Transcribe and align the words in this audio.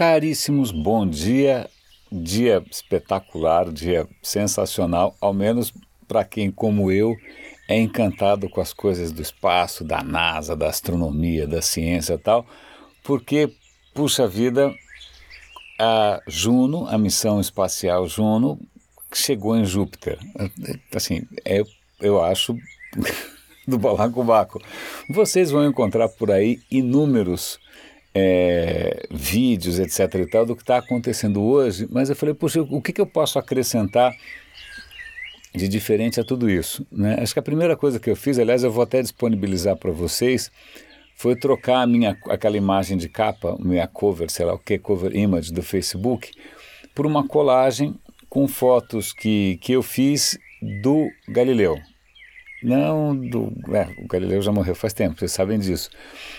Caríssimos, 0.00 0.70
bom 0.70 1.06
dia. 1.06 1.68
Dia 2.10 2.64
espetacular, 2.70 3.70
dia 3.70 4.08
sensacional, 4.22 5.14
ao 5.20 5.34
menos 5.34 5.74
para 6.08 6.24
quem, 6.24 6.50
como 6.50 6.90
eu, 6.90 7.14
é 7.68 7.78
encantado 7.78 8.48
com 8.48 8.62
as 8.62 8.72
coisas 8.72 9.12
do 9.12 9.20
espaço, 9.20 9.84
da 9.84 10.02
NASA, 10.02 10.56
da 10.56 10.70
astronomia, 10.70 11.46
da 11.46 11.60
ciência 11.60 12.14
e 12.14 12.18
tal, 12.18 12.46
porque, 13.04 13.52
puxa 13.92 14.26
vida, 14.26 14.74
a 15.78 16.22
Juno, 16.26 16.86
a 16.86 16.96
missão 16.96 17.38
espacial 17.38 18.08
Juno, 18.08 18.58
chegou 19.12 19.54
em 19.54 19.66
Júpiter. 19.66 20.18
Assim, 20.94 21.26
é, 21.44 21.62
eu 22.00 22.24
acho 22.24 22.56
do 23.68 23.78
balacobaco. 23.78 24.62
Vocês 25.10 25.50
vão 25.50 25.66
encontrar 25.66 26.08
por 26.08 26.30
aí 26.30 26.58
inúmeros 26.70 27.60
é, 28.14 29.06
vídeos, 29.10 29.78
etc. 29.78 30.14
e 30.20 30.26
tal, 30.26 30.44
do 30.44 30.56
que 30.56 30.62
está 30.62 30.78
acontecendo 30.78 31.42
hoje, 31.42 31.86
mas 31.90 32.10
eu 32.10 32.16
falei, 32.16 32.34
puxa, 32.34 32.62
o 32.62 32.80
que, 32.80 32.92
que 32.92 33.00
eu 33.00 33.06
posso 33.06 33.38
acrescentar 33.38 34.12
de 35.54 35.68
diferente 35.68 36.20
a 36.20 36.24
tudo 36.24 36.50
isso? 36.50 36.86
Né? 36.90 37.16
Acho 37.20 37.32
que 37.32 37.38
a 37.38 37.42
primeira 37.42 37.76
coisa 37.76 38.00
que 38.00 38.10
eu 38.10 38.16
fiz, 38.16 38.38
aliás, 38.38 38.64
eu 38.64 38.70
vou 38.70 38.82
até 38.82 39.00
disponibilizar 39.00 39.76
para 39.76 39.90
vocês, 39.90 40.50
foi 41.14 41.36
trocar 41.36 41.82
a 41.82 41.86
minha, 41.86 42.16
aquela 42.28 42.56
imagem 42.56 42.96
de 42.96 43.08
capa, 43.08 43.56
minha 43.60 43.86
cover, 43.86 44.30
sei 44.30 44.46
lá 44.46 44.54
o 44.54 44.58
que, 44.58 44.78
cover 44.78 45.14
image 45.14 45.52
do 45.52 45.62
Facebook, 45.62 46.30
por 46.94 47.06
uma 47.06 47.26
colagem 47.26 47.94
com 48.28 48.48
fotos 48.48 49.12
que, 49.12 49.58
que 49.60 49.72
eu 49.72 49.82
fiz 49.82 50.38
do 50.82 51.08
Galileu. 51.28 51.78
Não 52.62 53.16
do. 53.16 53.52
É, 53.72 53.88
o 54.02 54.06
Galileu 54.06 54.42
já 54.42 54.52
morreu 54.52 54.74
faz 54.74 54.92
tempo, 54.92 55.18
vocês 55.18 55.32
sabem 55.32 55.58
disso. 55.58 55.88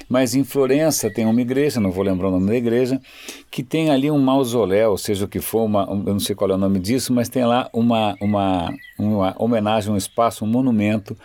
Mas 0.07 0.35
em 0.35 0.44
Florença 0.44 1.09
tem 1.09 1.25
uma 1.25 1.41
igreja, 1.41 1.80
não 1.80 1.91
vou 1.91 2.03
lembrar 2.03 2.27
o 2.27 2.31
nome 2.31 2.47
da 2.47 2.55
igreja, 2.55 3.02
que 3.49 3.63
tem 3.63 3.89
ali 3.89 4.11
um 4.11 4.20
mausoléu, 4.20 4.97
seja 4.97 5.25
o 5.25 5.27
que 5.27 5.39
for, 5.39 5.63
uma, 5.63 5.83
eu 5.83 6.14
não 6.14 6.19
sei 6.19 6.36
qual 6.36 6.52
é 6.52 6.53
o 6.53 6.58
nome 6.58 6.80
disso, 6.80 7.11
mas 7.11 7.27
tem 7.27 7.44
lá 7.44 7.69
uma, 7.73 8.16
uma, 8.22 8.69
uma 8.99 9.36
homenagem, 9.39 9.92
um 9.92 9.97
espaço, 9.97 10.45
um 10.45 10.47
monumento 10.47 11.17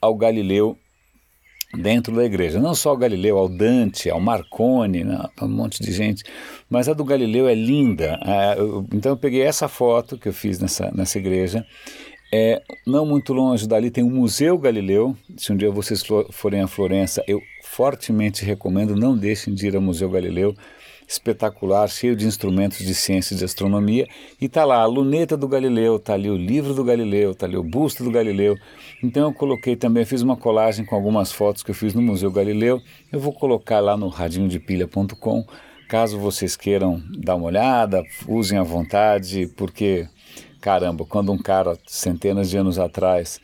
ao 0.00 0.14
Galileu 0.14 0.78
dentro 1.76 2.14
da 2.14 2.24
igreja. 2.24 2.60
Não 2.60 2.74
só 2.76 2.90
ao 2.90 2.96
Galileu, 2.96 3.38
ao 3.38 3.48
Dante, 3.48 4.08
ao 4.08 4.20
Marconi, 4.20 5.02
né, 5.02 5.18
um 5.42 5.48
monte 5.48 5.82
de 5.82 5.92
gente, 5.92 6.22
mas 6.70 6.88
a 6.88 6.92
do 6.92 7.04
Galileu 7.04 7.48
é 7.48 7.54
linda. 7.56 8.20
É, 8.24 8.56
então 8.94 9.12
eu 9.12 9.16
peguei 9.16 9.42
essa 9.42 9.66
foto 9.66 10.16
que 10.16 10.28
eu 10.28 10.32
fiz 10.32 10.60
nessa, 10.60 10.92
nessa 10.94 11.18
igreja 11.18 11.66
é, 12.30 12.62
não 12.86 13.06
muito 13.06 13.32
longe 13.32 13.66
dali 13.66 13.90
tem 13.90 14.04
o 14.04 14.10
Museu 14.10 14.58
Galileu. 14.58 15.16
Se 15.36 15.52
um 15.52 15.56
dia 15.56 15.70
vocês 15.70 16.02
forem 16.30 16.60
a 16.60 16.66
Florença, 16.66 17.24
eu 17.26 17.40
fortemente 17.62 18.44
recomendo, 18.44 18.94
não 18.94 19.16
deixem 19.16 19.54
de 19.54 19.66
ir 19.66 19.76
ao 19.76 19.82
Museu 19.82 20.10
Galileu. 20.10 20.54
Espetacular, 21.06 21.88
cheio 21.88 22.14
de 22.14 22.26
instrumentos 22.26 22.80
de 22.80 22.94
ciência 22.94 23.34
e 23.34 23.38
de 23.38 23.44
astronomia. 23.44 24.06
E 24.38 24.44
está 24.44 24.62
lá 24.66 24.82
a 24.82 24.84
luneta 24.84 25.38
do 25.38 25.48
Galileu, 25.48 25.96
está 25.96 26.12
ali 26.12 26.28
o 26.28 26.36
livro 26.36 26.74
do 26.74 26.84
Galileu, 26.84 27.30
está 27.30 27.46
ali 27.46 27.56
o 27.56 27.62
busto 27.62 28.04
do 28.04 28.10
Galileu. 28.10 28.56
Então 29.02 29.28
eu 29.28 29.32
coloquei 29.32 29.74
também, 29.74 30.04
fiz 30.04 30.20
uma 30.20 30.36
colagem 30.36 30.84
com 30.84 30.94
algumas 30.94 31.32
fotos 31.32 31.62
que 31.62 31.70
eu 31.70 31.74
fiz 31.74 31.94
no 31.94 32.02
Museu 32.02 32.30
Galileu. 32.30 32.78
Eu 33.10 33.20
vou 33.20 33.32
colocar 33.32 33.80
lá 33.80 33.96
no 33.96 34.08
radinhodepilha.com. 34.08 35.46
Caso 35.88 36.18
vocês 36.18 36.54
queiram 36.54 37.02
dar 37.16 37.36
uma 37.36 37.46
olhada, 37.46 38.04
usem 38.26 38.58
à 38.58 38.62
vontade, 38.62 39.46
porque 39.56 40.06
caramba, 40.68 41.06
quando 41.06 41.32
um 41.32 41.38
cara, 41.38 41.78
centenas 41.86 42.50
de 42.50 42.58
anos 42.58 42.78
atrás, 42.78 43.40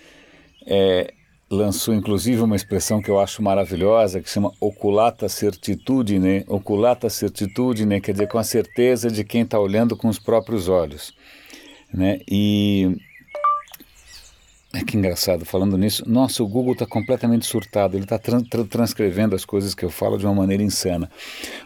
é, 0.67 1.11
lançou 1.51 1.95
inclusive 1.95 2.43
uma 2.43 2.55
expressão 2.55 3.01
que 3.01 3.11
eu 3.11 3.19
acho 3.19 3.43
maravilhosa, 3.43 4.21
que 4.21 4.29
chama 4.29 4.53
oculata 4.61 5.27
certitudine. 5.27 6.45
Oculata 6.47 7.09
certitudine 7.09 7.99
quer 7.99 8.13
dizer 8.13 8.29
com 8.29 8.37
a 8.37 8.45
certeza 8.45 9.11
de 9.11 9.25
quem 9.25 9.41
está 9.41 9.59
olhando 9.59 9.97
com 9.97 10.07
os 10.09 10.19
próprios 10.19 10.69
olhos. 10.69 11.15
Né? 11.91 12.21
E 12.31 12.95
é 14.79 14.85
que 14.85 14.97
engraçado, 14.97 15.45
falando 15.45 15.77
nisso, 15.79 16.03
nossa, 16.07 16.43
o 16.43 16.49
Google 16.49 16.73
está 16.73 16.87
completamente 16.87 17.47
surtado, 17.47 17.97
ele 17.97 18.05
está 18.05 18.19
trans 18.19 18.43
transcrevendo 18.69 19.35
as 19.35 19.45
coisas 19.45 19.75
que 19.75 19.85
eu 19.85 19.91
falo 19.91 20.19
de 20.19 20.27
uma 20.27 20.35
maneira 20.35 20.63
insana. 20.63 21.11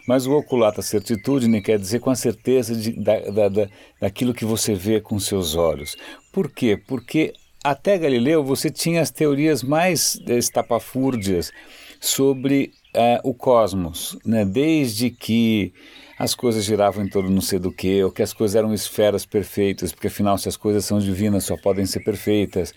Mas 0.07 0.25
o 0.25 0.33
oculata 0.33 0.81
certitude 0.81 1.49
quer 1.61 1.79
dizer 1.79 1.99
com 1.99 2.09
a 2.09 2.15
certeza 2.15 2.75
de, 2.75 2.91
da, 2.91 3.19
da, 3.19 3.49
da, 3.49 3.69
daquilo 3.99 4.33
que 4.33 4.45
você 4.45 4.73
vê 4.73 4.99
com 5.01 5.19
seus 5.19 5.55
olhos. 5.55 5.95
Por 6.31 6.51
quê? 6.51 6.77
Porque 6.87 7.33
até 7.63 7.97
Galileu 7.97 8.43
você 8.43 8.69
tinha 8.69 9.01
as 9.01 9.11
teorias 9.11 9.63
mais 9.63 10.19
estapafúrdias 10.27 11.51
sobre 11.99 12.71
uh, 12.95 13.29
o 13.29 13.33
cosmos, 13.33 14.17
né? 14.25 14.45
desde 14.45 15.09
que 15.09 15.73
as 16.19 16.35
coisas 16.35 16.65
giravam 16.65 17.05
em 17.05 17.07
torno 17.07 17.29
não 17.29 17.39
sei 17.39 17.57
do 17.57 17.71
que, 17.71 18.03
ou 18.03 18.11
que 18.11 18.21
as 18.21 18.33
coisas 18.33 18.53
eram 18.53 18.73
esferas 18.73 19.25
perfeitas, 19.25 19.93
porque 19.93 20.07
afinal, 20.07 20.37
se 20.37 20.49
as 20.49 20.57
coisas 20.57 20.83
são 20.83 20.99
divinas, 20.99 21.45
só 21.45 21.55
podem 21.55 21.85
ser 21.85 22.01
perfeitas. 22.01 22.73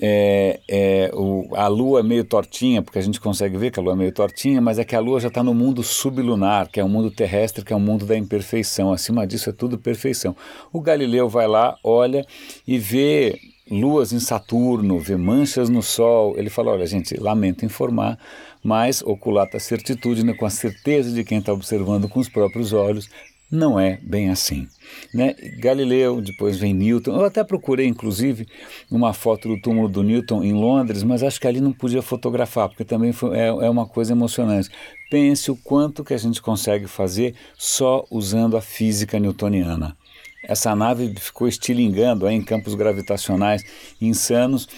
É, 0.00 0.58
é, 0.68 1.10
o, 1.14 1.48
a 1.54 1.68
lua 1.68 2.00
é 2.00 2.02
meio 2.02 2.24
tortinha, 2.24 2.82
porque 2.82 2.98
a 2.98 3.02
gente 3.02 3.20
consegue 3.20 3.56
ver 3.56 3.70
que 3.70 3.78
a 3.78 3.82
lua 3.82 3.92
é 3.92 3.96
meio 3.96 4.12
tortinha, 4.12 4.60
mas 4.60 4.80
é 4.80 4.84
que 4.84 4.96
a 4.96 5.00
lua 5.00 5.20
já 5.20 5.28
está 5.28 5.44
no 5.44 5.54
mundo 5.54 5.80
sublunar, 5.84 6.68
que 6.68 6.80
é 6.80 6.84
o 6.84 6.88
mundo 6.88 7.08
terrestre, 7.08 7.64
que 7.64 7.72
é 7.72 7.76
o 7.76 7.80
mundo 7.80 8.04
da 8.04 8.18
imperfeição. 8.18 8.92
Acima 8.92 9.24
disso 9.24 9.50
é 9.50 9.52
tudo 9.52 9.78
perfeição. 9.78 10.34
O 10.72 10.80
Galileu 10.80 11.28
vai 11.28 11.46
lá, 11.46 11.76
olha 11.84 12.26
e 12.66 12.78
vê 12.78 13.38
luas 13.80 14.12
em 14.12 14.20
Saturno, 14.20 14.98
vê 14.98 15.16
manchas 15.16 15.68
no 15.68 15.82
Sol. 15.82 16.38
Ele 16.38 16.50
fala: 16.50 16.72
olha, 16.72 16.86
gente, 16.86 17.14
lamento 17.18 17.64
informar 17.64 18.18
mas 18.62 19.02
oculata 19.02 19.58
certitude, 19.58 20.24
né, 20.24 20.34
com 20.34 20.46
a 20.46 20.50
certeza 20.50 21.10
de 21.10 21.24
quem 21.24 21.38
está 21.38 21.52
observando 21.52 22.08
com 22.08 22.20
os 22.20 22.28
próprios 22.28 22.72
olhos, 22.72 23.10
não 23.50 23.78
é 23.78 23.98
bem 24.02 24.30
assim. 24.30 24.66
Né? 25.12 25.34
Galileu, 25.58 26.22
depois 26.22 26.58
vem 26.58 26.72
Newton. 26.72 27.14
Eu 27.14 27.24
até 27.26 27.44
procurei, 27.44 27.86
inclusive, 27.86 28.46
uma 28.90 29.12
foto 29.12 29.46
do 29.46 29.60
túmulo 29.60 29.88
do 29.88 30.02
Newton 30.02 30.42
em 30.42 30.54
Londres, 30.54 31.02
mas 31.02 31.22
acho 31.22 31.38
que 31.38 31.46
ali 31.46 31.60
não 31.60 31.72
podia 31.72 32.00
fotografar, 32.00 32.68
porque 32.68 32.84
também 32.84 33.12
foi, 33.12 33.36
é, 33.36 33.48
é 33.48 33.68
uma 33.68 33.84
coisa 33.84 34.12
emocionante. 34.12 34.70
Pense 35.10 35.50
o 35.50 35.56
quanto 35.56 36.02
que 36.02 36.14
a 36.14 36.18
gente 36.18 36.40
consegue 36.40 36.86
fazer 36.86 37.34
só 37.58 38.06
usando 38.10 38.56
a 38.56 38.62
física 38.62 39.18
newtoniana. 39.20 39.94
Essa 40.42 40.74
nave 40.74 41.14
ficou 41.18 41.46
estilingando 41.46 42.26
aí 42.26 42.34
em 42.34 42.42
campos 42.42 42.74
gravitacionais 42.74 43.62
insanos 44.00 44.68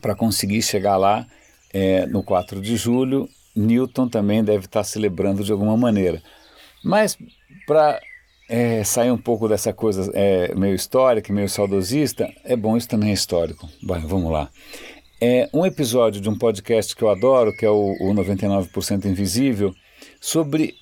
para 0.00 0.14
conseguir 0.14 0.62
chegar 0.62 0.96
lá 0.96 1.26
é, 1.72 2.06
no 2.06 2.22
4 2.22 2.60
de 2.60 2.76
julho, 2.76 3.28
Newton 3.54 4.08
também 4.08 4.44
deve 4.44 4.66
estar 4.66 4.84
celebrando 4.84 5.42
de 5.42 5.52
alguma 5.52 5.76
maneira. 5.76 6.22
Mas 6.84 7.16
para 7.66 8.00
é, 8.48 8.84
sair 8.84 9.10
um 9.10 9.18
pouco 9.18 9.48
dessa 9.48 9.72
coisa 9.72 10.10
é, 10.14 10.54
meio 10.54 10.74
histórica, 10.74 11.32
meio 11.32 11.48
saudosista, 11.48 12.30
é 12.44 12.54
bom 12.54 12.76
isso 12.76 12.88
também 12.88 13.10
é 13.10 13.14
histórico. 13.14 13.68
Bom, 13.82 13.98
vamos 14.00 14.30
lá. 14.30 14.48
É 15.20 15.48
um 15.52 15.64
episódio 15.64 16.20
de 16.20 16.28
um 16.28 16.36
podcast 16.36 16.94
que 16.94 17.02
eu 17.02 17.08
adoro, 17.08 17.56
que 17.56 17.64
é 17.64 17.70
o, 17.70 17.96
o 18.00 18.14
99% 18.14 19.06
Invisível, 19.06 19.74
sobre 20.20 20.74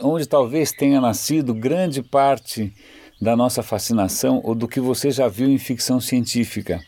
onde 0.00 0.26
talvez 0.26 0.72
tenha 0.72 1.00
nascido 1.00 1.54
grande 1.54 2.02
parte 2.02 2.72
da 3.20 3.36
nossa 3.36 3.62
fascinação 3.62 4.40
ou 4.42 4.54
do 4.54 4.66
que 4.66 4.80
você 4.80 5.10
já 5.10 5.28
viu 5.28 5.48
em 5.48 5.58
ficção 5.58 6.00
científica. 6.00 6.80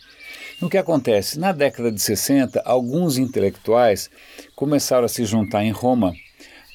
O 0.60 0.68
que 0.68 0.78
acontece? 0.78 1.38
Na 1.38 1.52
década 1.52 1.90
de 1.90 2.00
60, 2.00 2.62
alguns 2.64 3.18
intelectuais 3.18 4.08
começaram 4.54 5.04
a 5.04 5.08
se 5.08 5.24
juntar 5.24 5.64
em 5.64 5.72
Roma 5.72 6.14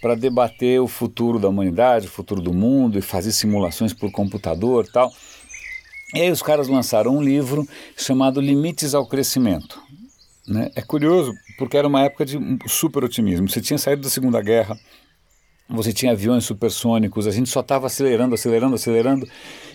para 0.02 0.14
debater 0.14 0.80
o 0.80 0.88
futuro 0.88 1.40
da 1.40 1.48
humanidade, 1.48 2.08
o 2.08 2.12
futuro 2.12 2.42
do 2.42 2.54
mundo 2.54 3.00
e 3.00 3.02
fazer 3.02 3.32
simulações 3.32 3.94
por 3.94 4.12
computador 4.12 4.86
tal. 4.92 5.12
E 6.14 6.22
aí 6.22 6.32
os 6.32 6.42
caras 6.42 6.68
lançaram 6.68 7.18
um 7.18 7.22
livro 7.22 7.68
chamado 7.96 8.40
Limites 8.40 8.94
ao 8.94 9.08
Crescimento. 9.08 9.82
Né? 10.48 10.72
É 10.76 10.82
curioso, 10.82 11.34
porque 11.58 11.78
era 11.78 11.88
uma 11.88 12.04
época 12.04 12.26
de 12.26 12.38
super 12.68 13.04
otimismo. 13.04 13.50
Você 13.50 13.60
tinha 13.60 13.78
saído 13.78 14.04
da 14.04 14.10
Segunda 14.10 14.42
Guerra, 14.42 14.78
você 15.70 15.92
tinha 15.92 16.14
aviões 16.14 16.46
supersônicos, 16.46 17.28
a 17.28 17.32
gente 17.32 17.50
só 17.50 17.60
estava 17.60 17.88
acelerando, 17.88 18.34
acelerando, 18.34 18.76
acelerando. 18.76 19.28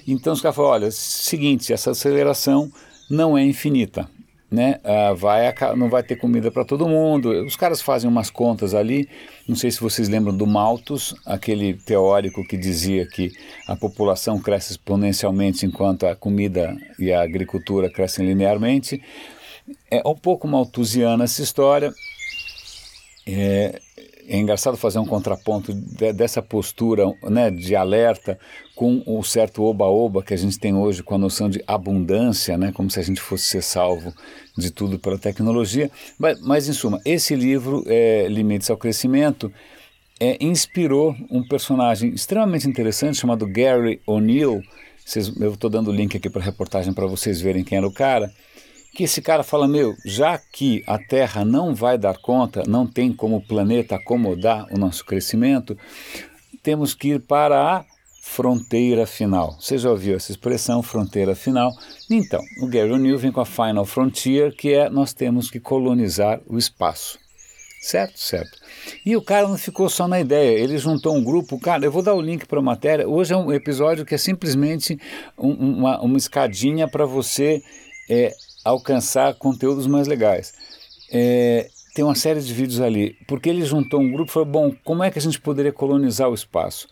Então 0.07 0.33
os 0.33 0.41
caras 0.41 0.57
falaram, 0.57 0.75
olha, 0.75 0.91
seguinte, 0.91 1.73
essa 1.73 1.91
aceleração 1.91 2.73
não 3.11 3.37
é 3.37 3.45
infinita. 3.45 4.09
Né? 4.51 4.79
Ah, 4.85 5.15
vai, 5.15 5.55
não 5.77 5.89
vai 5.89 6.03
ter 6.03 6.17
comida 6.17 6.51
para 6.51 6.63
todo 6.63 6.87
mundo. 6.87 7.31
Os 7.47 7.57
caras 7.57 7.81
fazem 7.81 8.09
umas 8.09 8.29
contas 8.29 8.75
ali. 8.75 9.09
Não 9.49 9.57
sei 9.57 9.71
se 9.71 9.81
vocês 9.81 10.11
lembram 10.11 10.37
do 10.37 10.47
Malthus, 10.47 11.15
aquele 11.25 11.73
teórico 11.73 12.47
que 12.47 12.59
dizia 12.59 13.07
que 13.07 13.33
a 13.67 13.75
população 13.75 14.39
cresce 14.39 14.73
exponencialmente 14.73 15.65
enquanto 15.65 16.07
a 16.07 16.15
comida 16.15 16.77
e 16.99 17.11
a 17.11 17.23
agricultura 17.23 17.91
crescem 17.91 18.27
linearmente. 18.27 19.03
É 19.91 20.03
um 20.07 20.15
pouco 20.15 20.47
malthusiana 20.47 21.25
essa 21.25 21.43
história. 21.43 21.91
É, 23.27 23.81
é 24.29 24.39
engraçado 24.39 24.77
fazer 24.77 24.99
um 24.99 25.07
contraponto 25.07 25.75
de, 25.75 26.13
dessa 26.13 26.41
postura 26.41 27.05
né, 27.25 27.51
de 27.51 27.75
alerta 27.75 28.39
com 28.75 29.03
o 29.07 29.23
certo 29.23 29.63
oba-oba 29.63 30.23
que 30.23 30.35
a 30.35 30.37
gente 30.37 30.59
tem 30.59 30.75
hoje 30.75 31.03
com 31.03 31.15
a 31.15 31.19
noção 31.19 31.49
de 31.49 31.63
abundância, 31.67 32.57
né, 32.57 32.73
como 32.73 32.91
se 32.91 32.99
a 32.99 33.03
gente 33.03 33.21
fosse 33.21 33.45
ser 33.47 33.63
salvo 33.63 34.13
de 34.57 34.71
tudo 34.71 34.99
pela 34.99 35.19
tecnologia. 35.19 35.91
Mas, 36.19 36.41
mas 36.41 36.69
em 36.69 36.73
suma, 36.73 37.01
esse 37.05 37.35
livro, 37.35 37.85
é, 37.87 38.27
Limites 38.29 38.71
ao 38.71 38.77
Crescimento, 38.77 39.53
é, 40.21 40.37
inspirou 40.41 41.17
um 41.31 41.47
personagem 41.47 42.11
extremamente 42.11 42.69
interessante 42.69 43.19
chamado 43.19 43.47
Gary 43.47 44.01
O'Neill. 44.07 44.63
Eu 45.41 45.55
estou 45.55 45.69
dando 45.69 45.91
o 45.91 45.93
link 45.93 46.17
aqui 46.17 46.31
para 46.31 46.41
a 46.41 46.45
reportagem 46.45 46.93
para 46.93 47.07
vocês 47.07 47.41
verem 47.41 47.65
quem 47.65 47.77
era 47.77 47.87
o 47.87 47.93
cara. 47.93 48.33
Que 48.95 49.05
esse 49.05 49.23
cara 49.23 49.43
fala: 49.43 49.67
Meu, 49.67 49.95
já 50.05 50.39
que 50.39 50.83
a 50.87 50.99
Terra 50.99 51.45
não 51.45 51.75
vai 51.75 51.97
dar 51.97 52.19
conta, 52.19 52.63
não 52.67 52.87
tem 52.87 53.13
como 53.13 53.37
o 53.37 53.47
planeta 53.47 53.97
acomodar 53.97 54.67
o 54.71 54.79
nosso 54.79 55.05
crescimento, 55.05 55.77
temos 56.63 56.95
que 56.95 57.09
ir 57.09 57.21
para 57.21 57.61
a 57.61 57.85
fronteira 58.23 59.05
final. 59.05 59.57
Você 59.61 59.77
já 59.77 59.91
ouviu 59.91 60.17
essa 60.17 60.31
expressão, 60.31 60.83
fronteira 60.83 61.35
final? 61.35 61.73
Então, 62.09 62.41
o 62.63 62.69
Gary 62.69 62.93
O'Neill 62.93 63.19
vem 63.19 63.33
com 63.33 63.41
a 63.41 63.47
Final 63.47 63.85
Frontier, 63.85 64.55
que 64.55 64.73
é 64.73 64.89
nós 64.89 65.13
temos 65.13 65.51
que 65.51 65.59
colonizar 65.59 66.41
o 66.47 66.57
espaço. 66.57 67.19
Certo? 67.83 68.17
Certo. 68.17 68.59
E 69.05 69.17
o 69.17 69.23
cara 69.23 69.49
não 69.49 69.59
ficou 69.59 69.89
só 69.89 70.07
na 70.07 70.21
ideia, 70.21 70.57
ele 70.57 70.79
juntou 70.79 71.17
um 71.17 71.23
grupo. 71.23 71.59
Cara, 71.59 71.85
eu 71.85 71.91
vou 71.91 72.01
dar 72.01 72.15
o 72.15 72.21
link 72.21 72.47
para 72.47 72.61
a 72.61 72.63
matéria. 72.63 73.09
Hoje 73.09 73.35
é 73.35 73.37
um 73.37 73.53
episódio 73.53 74.07
que 74.07 74.15
é 74.15 74.19
simplesmente 74.19 74.97
um, 75.37 75.51
uma, 75.51 76.01
uma 76.01 76.17
escadinha 76.17 76.87
para 76.87 77.05
você 77.05 77.61
é, 78.09 78.33
alcançar 78.65 79.35
conteúdos 79.35 79.87
mais 79.87 80.07
legais. 80.07 80.53
É, 81.11 81.69
tem 81.95 82.05
uma 82.05 82.15
série 82.15 82.41
de 82.41 82.53
vídeos 82.55 82.81
ali, 82.81 83.17
porque 83.27 83.51
ele 83.51 83.65
juntou 83.65 84.01
um 84.01 84.11
grupo 84.11 84.31
e 84.31 84.33
falou: 84.33 84.49
bom, 84.49 84.75
como 84.85 85.05
é 85.05 85.11
que 85.11 85.19
a 85.19 85.23
gente 85.23 85.41
poderia 85.41 85.73
colonizar 85.73 86.29
o 86.29 86.35
espaço? 86.35 86.89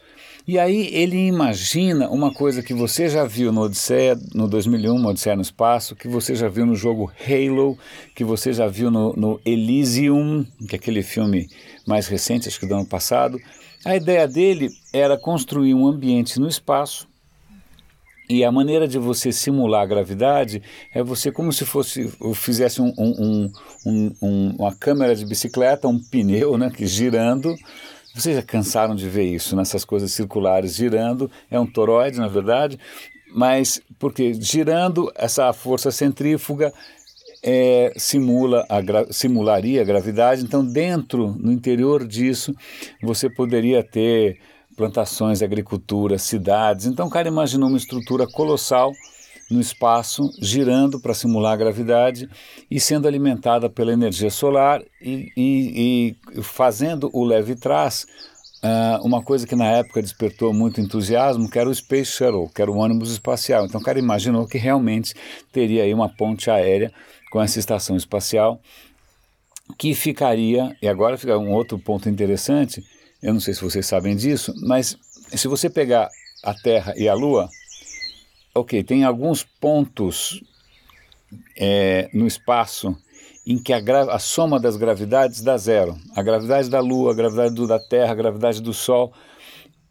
E 0.47 0.59
aí 0.59 0.89
ele 0.93 1.29
imagina 1.29 2.09
uma 2.09 2.33
coisa 2.33 2.63
que 2.63 2.75
você 2.75 3.09
já 3.09 3.25
viu 3.25 3.53
no 3.53 3.63
Odisseia, 3.63 4.19
no 4.35 4.49
2001, 4.49 5.07
Odisseia 5.07 5.37
no 5.37 5.43
Espaço, 5.43 5.95
que 5.95 6.09
você 6.09 6.35
já 6.35 6.49
viu 6.49 6.67
no 6.67 6.75
jogo 6.75 7.13
Halo, 7.25 7.79
que 8.15 8.25
você 8.25 8.53
já 8.53 8.67
viu 8.67 8.91
no, 8.91 9.13
no 9.15 9.41
Elysium, 9.45 10.45
que 10.67 10.75
é 10.75 10.79
aquele 10.79 11.03
filme 11.03 11.49
mais 11.87 12.09
recente, 12.09 12.49
acho 12.49 12.59
que 12.59 12.67
do 12.67 12.75
ano 12.75 12.87
passado. 12.87 13.39
A 13.85 13.95
ideia 13.95 14.27
dele 14.27 14.71
era 14.93 15.17
construir 15.17 15.75
um 15.75 15.87
ambiente 15.87 16.41
no 16.41 16.49
espaço 16.49 17.07
e 18.31 18.44
a 18.44 18.53
maneira 18.53 18.87
de 18.87 18.97
você 18.97 19.32
simular 19.32 19.82
a 19.82 19.87
gravidade 19.87 20.62
é 20.94 21.03
você 21.03 21.32
como 21.32 21.53
se 21.53 21.65
fosse 21.65 22.09
fizesse 22.32 22.81
um, 22.81 22.94
um, 22.97 23.53
um, 23.85 24.55
uma 24.56 24.73
câmera 24.73 25.17
de 25.17 25.27
bicicleta, 25.27 25.88
um 25.88 25.99
pneu, 25.99 26.56
né, 26.56 26.71
que 26.71 26.87
girando. 26.87 27.56
Vocês 28.15 28.37
já 28.37 28.43
cansaram 28.43 28.94
de 28.94 29.09
ver 29.09 29.25
isso, 29.25 29.56
nessas 29.56 29.85
coisas 29.85 30.12
circulares 30.12 30.77
girando, 30.77 31.29
é 31.50 31.59
um 31.59 31.67
toroide, 31.67 32.21
na 32.21 32.29
verdade, 32.29 32.79
mas 33.35 33.82
porque 33.99 34.33
girando, 34.35 35.11
essa 35.17 35.53
força 35.53 35.91
centrífuga 35.91 36.73
é, 37.43 37.93
simula 37.97 38.65
a 38.69 39.12
simularia 39.12 39.81
a 39.81 39.85
gravidade, 39.85 40.44
então 40.44 40.65
dentro, 40.65 41.35
no 41.37 41.50
interior 41.50 42.06
disso, 42.06 42.55
você 43.03 43.29
poderia 43.29 43.83
ter 43.83 44.38
plantações, 44.81 45.43
agricultura, 45.43 46.19
cidades. 46.19 46.87
Então 46.87 47.06
o 47.06 47.11
cara 47.11 47.29
imaginou 47.29 47.69
uma 47.69 47.77
estrutura 47.77 48.27
colossal 48.27 48.93
no 49.50 49.61
espaço, 49.61 50.31
girando 50.41 50.99
para 50.99 51.12
simular 51.12 51.53
a 51.53 51.56
gravidade 51.56 52.27
e 52.71 52.81
sendo 52.81 53.06
alimentada 53.06 53.69
pela 53.69 53.93
energia 53.93 54.31
solar 54.31 54.81
e, 55.03 55.31
e, 55.37 56.17
e 56.35 56.43
fazendo 56.43 57.11
o 57.12 57.25
leve-trás 57.25 58.06
uh, 58.65 59.05
uma 59.06 59.23
coisa 59.23 59.47
que 59.47 59.55
na 59.55 59.67
época 59.67 60.00
despertou 60.00 60.55
muito 60.55 60.81
entusiasmo, 60.81 61.50
que 61.50 61.59
era 61.59 61.69
o 61.69 61.75
Space 61.75 62.12
Shuttle, 62.12 62.49
que 62.49 62.62
era 62.62 62.71
o 62.71 62.79
ônibus 62.79 63.12
espacial. 63.12 63.67
Então 63.67 63.83
o 63.83 63.85
cara 63.85 63.99
imaginou 63.99 64.47
que 64.47 64.56
realmente 64.56 65.15
teria 65.53 65.83
aí 65.83 65.93
uma 65.93 66.09
ponte 66.09 66.50
aérea 66.50 66.91
com 67.31 67.43
essa 67.43 67.59
estação 67.59 67.97
espacial 67.97 68.59
que 69.76 69.94
ficaria, 69.94 70.75
e 70.81 70.88
agora 70.88 71.19
fica 71.19 71.37
um 71.37 71.53
outro 71.53 71.79
ponto 71.79 72.09
interessante, 72.09 72.83
eu 73.23 73.33
não 73.33 73.41
sei 73.41 73.55
se 73.55 73.61
vocês 73.61 73.87
sabem 73.87 74.17
disso, 74.17 74.55
mas 74.63 74.97
se 75.35 75.47
você 75.49 75.69
pegar 75.69 76.09
a 76.43 76.55
Terra 76.55 76.95
e 76.97 77.09
a 77.09 77.15
Lua, 77.15 77.49
ok, 78.55 78.83
tem 78.83 79.05
alguns 79.05 79.45
pontos 79.45 80.43
é, 81.57 82.09
no 82.13 82.27
espaço 82.27 82.97
em 83.47 83.59
que 83.59 83.73
a, 83.73 83.79
a, 84.11 84.19
soma 84.19 84.61
das 84.61 84.77
gravidades 84.77 85.43
dá 85.43 85.57
zero. 85.57 85.97
A 86.15 86.23
gravidade 86.23 86.69
da 86.69 86.81
Lua, 86.81 87.13
a 87.13 87.15
gravidade 87.15 87.55
do, 87.55 87.67
da 87.67 87.79
Terra, 87.79 88.13
a 88.13 88.15
gravidade 88.15 88.61
do 88.61 88.73
Sol 88.73 89.13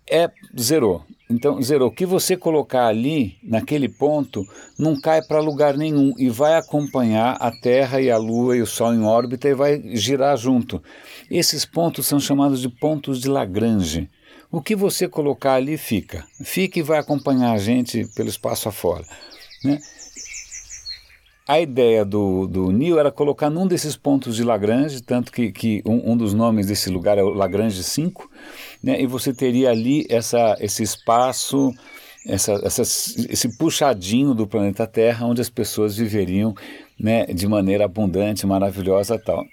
é 0.10 0.30
zero. 0.58 1.04
Então, 1.30 1.62
zero. 1.62 1.86
O 1.86 1.92
que 1.92 2.06
você 2.06 2.36
colocar 2.36 2.88
ali, 2.88 3.38
naquele 3.44 3.88
ponto, 3.88 4.48
não 4.78 5.00
cai 5.00 5.22
para 5.22 5.40
lugar 5.40 5.78
nenhum 5.78 6.14
e 6.18 6.30
vai 6.30 6.56
acompanhar 6.56 7.38
a 7.40 7.52
Terra 7.52 8.02
e 8.02 8.10
a 8.10 8.18
Lua 8.18 8.58
e 8.58 8.62
o 8.62 8.68
Sol 8.68 8.94
em 8.94 9.04
órbita 9.04 9.48
e 9.48 9.54
vai 9.54 9.82
girar 9.96 10.36
junto. 10.38 10.82
Esses 11.30 11.64
pontos 11.64 12.08
são 12.08 12.20
chamados 12.20 12.60
de 12.60 12.70
pontos 12.70 13.22
de 13.22 13.30
Lagrange. 13.30 14.10
O 14.52 14.62
que 14.62 14.76
você 14.76 15.08
colocar 15.08 15.54
ali 15.54 15.78
fica. 15.78 16.26
Fica 16.44 16.80
e 16.80 16.82
vai 16.82 16.98
acompanhar 16.98 17.52
a 17.52 17.58
gente 17.60 18.06
pelo 18.16 18.30
espaço 18.30 18.68
afora. 18.68 19.06
Né? 19.64 19.80
A 21.48 21.60
ideia 21.60 22.04
do, 22.04 22.48
do 22.48 22.72
Neil 22.72 23.00
era 23.00 23.12
colocar 23.12 23.50
num 23.50 23.68
desses 23.68 23.96
pontos 23.96 24.36
de 24.36 24.44
Lagrange, 24.44 25.02
tanto 25.02 25.32
que, 25.32 25.52
que 25.52 25.84
um, 25.86 26.14
um 26.14 26.18
dos 26.18 26.34
nomes 26.34 26.66
desse 26.66 26.90
lugar 26.90 27.18
é 27.18 27.24
o 27.24 27.30
Lagrange 27.30 27.84
5, 27.84 28.30
né? 28.84 29.00
e 29.00 29.06
você 29.06 29.32
teria 29.32 29.70
ali 29.70 30.08
essa, 30.10 30.58
esse 30.60 30.82
espaço, 30.82 31.72
essa, 32.26 32.54
essa, 32.64 32.82
esse 32.82 33.58
puxadinho 33.58 34.34
do 34.34 34.48
planeta 34.48 34.88
Terra, 34.88 35.28
onde 35.28 35.42
as 35.42 35.50
pessoas 35.50 35.96
viveriam 35.96 36.56
né, 37.00 37.26
de 37.28 37.48
maneira 37.48 37.86
abundante, 37.86 38.48
maravilhosa 38.48 39.18
tal. 39.20 39.44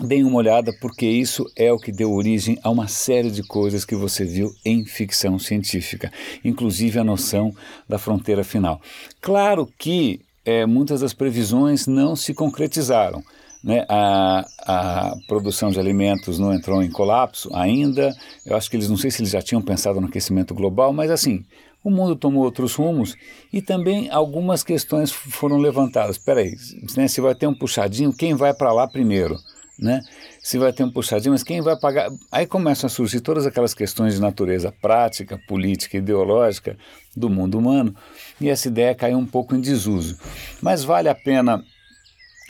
Deem 0.00 0.24
uma 0.24 0.38
olhada, 0.38 0.72
porque 0.80 1.06
isso 1.06 1.44
é 1.54 1.70
o 1.70 1.78
que 1.78 1.92
deu 1.92 2.12
origem 2.12 2.58
a 2.62 2.70
uma 2.70 2.88
série 2.88 3.30
de 3.30 3.42
coisas 3.42 3.84
que 3.84 3.94
você 3.94 4.24
viu 4.24 4.50
em 4.64 4.86
ficção 4.86 5.38
científica, 5.38 6.10
inclusive 6.42 6.98
a 6.98 7.04
noção 7.04 7.54
da 7.86 7.98
fronteira 7.98 8.42
final. 8.42 8.80
Claro 9.20 9.68
que 9.78 10.20
é, 10.44 10.64
muitas 10.64 11.02
das 11.02 11.12
previsões 11.12 11.86
não 11.86 12.16
se 12.16 12.32
concretizaram. 12.32 13.22
Né? 13.62 13.84
A, 13.88 14.46
a 14.66 15.16
produção 15.28 15.70
de 15.70 15.78
alimentos 15.78 16.38
não 16.38 16.52
entrou 16.52 16.82
em 16.82 16.90
colapso 16.90 17.54
ainda. 17.54 18.16
Eu 18.44 18.56
acho 18.56 18.70
que 18.70 18.76
eles 18.76 18.88
não 18.88 18.96
sei 18.96 19.10
se 19.10 19.20
eles 19.20 19.30
já 19.30 19.42
tinham 19.42 19.62
pensado 19.62 20.00
no 20.00 20.08
aquecimento 20.08 20.54
global, 20.54 20.92
mas 20.92 21.10
assim, 21.10 21.44
o 21.84 21.90
mundo 21.90 22.16
tomou 22.16 22.44
outros 22.44 22.74
rumos 22.74 23.14
e 23.52 23.60
também 23.60 24.10
algumas 24.10 24.62
questões 24.62 25.12
foram 25.12 25.58
levantadas. 25.58 26.16
Espera 26.16 26.40
aí, 26.40 26.56
né, 26.96 27.06
se 27.06 27.20
vai 27.20 27.34
ter 27.34 27.46
um 27.46 27.54
puxadinho, 27.54 28.12
quem 28.12 28.34
vai 28.34 28.54
para 28.54 28.72
lá 28.72 28.88
primeiro? 28.88 29.36
Né? 29.78 30.02
Se 30.42 30.58
vai 30.58 30.72
ter 30.72 30.84
um 30.84 30.90
puxadinho, 30.90 31.32
mas 31.32 31.42
quem 31.42 31.60
vai 31.60 31.76
pagar? 31.78 32.10
Aí 32.30 32.46
começam 32.46 32.86
a 32.86 32.90
surgir 32.90 33.20
todas 33.20 33.46
aquelas 33.46 33.74
questões 33.74 34.14
de 34.14 34.20
natureza 34.20 34.72
prática, 34.80 35.40
política, 35.48 35.96
ideológica 35.96 36.76
do 37.16 37.30
mundo 37.30 37.58
humano, 37.58 37.94
e 38.40 38.48
essa 38.48 38.68
ideia 38.68 38.94
caiu 38.94 39.18
um 39.18 39.26
pouco 39.26 39.54
em 39.54 39.60
desuso. 39.60 40.18
Mas 40.60 40.84
vale 40.84 41.08
a 41.08 41.14
pena 41.14 41.64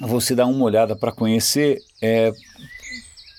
você 0.00 0.34
dar 0.34 0.46
uma 0.46 0.64
olhada 0.64 0.96
para 0.96 1.12
conhecer, 1.12 1.78
é, 2.00 2.32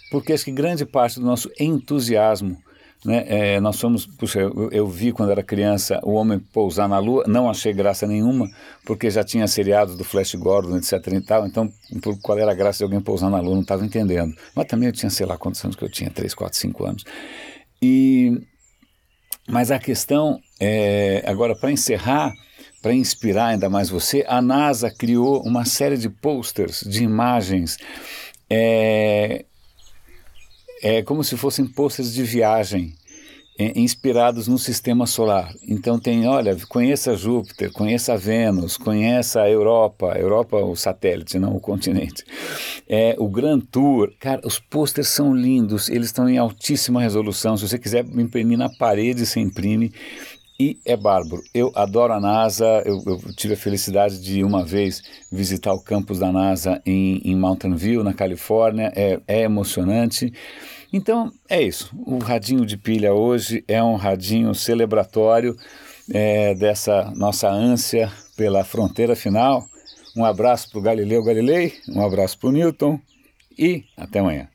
porque 0.10 0.34
acho 0.34 0.46
que 0.46 0.52
grande 0.52 0.86
parte 0.86 1.20
do 1.20 1.26
nosso 1.26 1.52
entusiasmo 1.60 2.63
né? 3.06 3.26
É, 3.28 3.60
nós 3.60 3.76
somos, 3.76 4.06
puxa, 4.06 4.40
eu, 4.40 4.70
eu, 4.72 4.88
vi 4.88 5.12
quando 5.12 5.32
era 5.32 5.44
criança 5.44 6.00
o 6.04 6.14
homem 6.14 6.40
pousar 6.40 6.88
na 6.88 7.00
Lua, 7.00 7.26
não 7.28 7.50
achei 7.50 7.74
graça 7.74 8.08
nenhuma, 8.08 8.50
porque 8.86 9.10
já 9.10 9.24
tinha 9.24 9.48
seriados 9.48 9.98
do 9.98 10.04
Flash 10.04 10.36
Gordon, 10.36 10.78
etc. 10.78 10.94
E 11.08 11.22
tal, 11.22 11.46
então 11.46 11.70
por, 12.02 12.18
qual 12.22 12.38
era 12.38 12.52
a 12.52 12.56
graça 12.56 12.78
de 12.78 12.84
alguém 12.86 13.02
pousar 13.02 13.30
na 13.30 13.40
Lua? 13.42 13.56
Não 13.56 13.62
estava 13.62 13.86
entendendo. 13.86 14.34
Mas 14.56 14.68
também 14.68 14.88
eu 14.88 14.94
tinha, 14.94 15.10
sei 15.10 15.26
lá 15.26 15.38
quantos 15.38 15.64
anos 15.64 15.76
que 15.76 15.84
eu 15.84 15.90
tinha, 15.90 16.10
3, 16.10 16.34
4, 16.34 16.58
5 16.58 16.86
anos. 16.86 17.04
E, 17.82 18.42
mas 19.50 19.70
a 19.70 19.80
questão, 19.80 20.40
é, 20.60 21.24
agora 21.28 21.56
para 21.56 21.72
encerrar, 21.72 22.32
para 22.82 22.94
inspirar 22.94 23.48
ainda 23.48 23.70
mais 23.70 23.90
você, 23.90 24.24
a 24.28 24.42
NASA 24.42 24.90
criou 24.90 25.42
uma 25.44 25.66
série 25.66 25.98
de 25.98 26.10
posters, 26.10 26.82
de 26.88 27.04
imagens. 27.04 27.78
É, 28.50 29.46
é 30.84 31.02
como 31.02 31.24
se 31.24 31.38
fossem 31.38 31.66
posters 31.66 32.14
de 32.14 32.24
viagem 32.24 32.94
é, 33.58 33.80
inspirados 33.80 34.48
no 34.48 34.58
sistema 34.58 35.06
solar. 35.06 35.54
Então 35.68 35.98
tem, 35.98 36.28
olha, 36.28 36.58
conheça 36.68 37.16
Júpiter, 37.16 37.72
conheça 37.72 38.18
Vênus, 38.18 38.76
conheça 38.76 39.42
a 39.42 39.50
Europa, 39.50 40.08
Europa 40.18 40.58
o 40.58 40.76
satélite, 40.76 41.40
não 41.40 41.56
o 41.56 41.60
continente. 41.60 42.26
É, 42.90 43.16
o 43.18 43.30
Grand 43.30 43.62
Tour, 43.62 44.12
cara, 44.20 44.42
os 44.46 44.60
posters 44.60 45.08
são 45.08 45.34
lindos, 45.34 45.88
eles 45.88 46.08
estão 46.08 46.28
em 46.28 46.38
altíssima 46.38 47.02
resolução. 47.02 47.56
Se 47.56 47.68
você 47.68 47.80
quiser 47.80 48.06
imprimir 48.06 48.58
na 48.58 48.70
parede, 48.70 49.26
você 49.26 49.40
imprime 49.40 49.94
e 50.64 50.80
é 50.86 50.96
bárbaro. 50.96 51.42
Eu 51.54 51.74
adoro 51.76 52.14
a 52.14 52.22
NASA, 52.22 52.66
eu, 52.86 53.04
eu, 53.06 53.20
tive 53.36 53.54
a 53.54 53.58
felicidade 53.58 54.22
de 54.22 54.44
uma 54.44 54.64
vez 54.64 55.04
visitar 55.30 55.74
o 55.74 55.84
campus 55.84 56.20
da 56.20 56.32
NASA 56.32 56.82
em, 56.86 57.22
em 57.26 57.36
Mountain 57.36 57.76
View, 57.76 58.02
na 58.02 58.14
Califórnia, 58.14 58.92
é, 58.96 59.20
é 59.28 59.42
emocionante. 59.42 60.32
Então 60.92 61.32
é 61.50 61.62
isso. 61.62 61.92
O 62.06 62.18
radinho 62.20 62.66
de 62.66 62.78
pilha 62.78 63.14
hoje 63.14 63.64
é 63.68 63.84
um 63.84 63.96
radinho 63.96 64.56
celebratório 64.56 65.58
é, 66.14 66.56
dessa 66.56 67.12
nossa 67.16 67.50
ânsia 67.50 68.10
pela 68.38 68.64
fronteira 68.64 69.16
final. 69.18 69.66
Um 70.16 70.24
abraço 70.24 70.70
para 70.70 70.80
o 70.80 70.84
Galileu 70.84 71.24
Galilei, 71.24 71.74
um 71.90 72.06
abraço 72.06 72.38
para 72.40 72.50
o 72.50 72.52
Newton 72.54 73.00
e 73.58 73.84
até 73.98 74.20
amanhã. 74.20 74.53